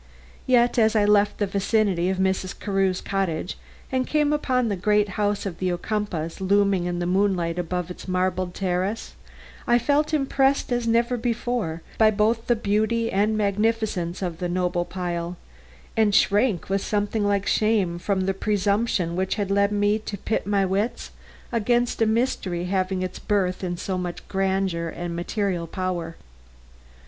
Yet 0.47 0.79
as 0.79 0.95
I 0.95 1.05
left 1.05 1.37
the 1.37 1.45
vicinity 1.45 2.09
of 2.09 2.17
Mrs. 2.17 2.59
Carew's 2.59 3.01
cottage 3.01 3.55
and 3.91 4.07
came 4.07 4.33
upon 4.33 4.67
the 4.67 4.75
great 4.75 5.09
house 5.09 5.45
of 5.45 5.59
the 5.59 5.71
Ocumpaughs 5.71 6.41
looming 6.41 6.85
in 6.85 6.97
the 6.97 7.05
moonlight 7.05 7.59
above 7.59 7.91
its 7.91 8.07
marble 8.07 8.47
terraces, 8.47 9.13
I 9.67 9.77
felt 9.77 10.11
impressed 10.11 10.71
as 10.71 10.87
never 10.87 11.17
before 11.17 11.83
both 11.99 12.17
by 12.17 12.43
the 12.47 12.55
beauty 12.55 13.11
and 13.11 13.37
magnificence 13.37 14.19
of 14.23 14.39
the 14.39 14.49
noble 14.49 14.85
pile, 14.85 15.37
and 15.95 16.15
shrank 16.15 16.67
with 16.67 16.81
something 16.81 17.23
like 17.23 17.45
shame 17.45 17.99
from 17.99 18.21
the 18.21 18.33
presumption 18.33 19.15
which 19.15 19.35
had 19.35 19.51
led 19.51 19.71
me 19.71 19.99
to 19.99 20.17
pit 20.17 20.47
my 20.47 20.65
wits 20.65 21.11
against 21.51 22.01
a 22.01 22.07
mystery 22.07 22.63
having 22.63 23.03
its 23.03 23.19
birth 23.19 23.63
in 23.63 23.77
so 23.77 23.99
much 23.99 24.27
grandeur 24.27 24.89
and 24.89 25.15
material 25.15 25.67
power. 25.67 26.15